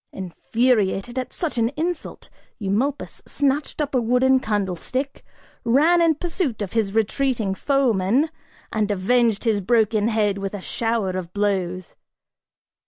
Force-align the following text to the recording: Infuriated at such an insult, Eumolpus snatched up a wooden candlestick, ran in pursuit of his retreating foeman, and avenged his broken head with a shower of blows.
Infuriated 0.11 1.19
at 1.19 1.31
such 1.31 1.59
an 1.59 1.69
insult, 1.77 2.27
Eumolpus 2.57 3.21
snatched 3.27 3.79
up 3.79 3.93
a 3.93 4.01
wooden 4.01 4.39
candlestick, 4.39 5.23
ran 5.63 6.01
in 6.01 6.15
pursuit 6.15 6.63
of 6.63 6.71
his 6.73 6.93
retreating 6.95 7.53
foeman, 7.53 8.31
and 8.73 8.89
avenged 8.89 9.43
his 9.43 9.61
broken 9.61 10.07
head 10.07 10.39
with 10.39 10.55
a 10.55 10.59
shower 10.61 11.11
of 11.11 11.31
blows. 11.33 11.93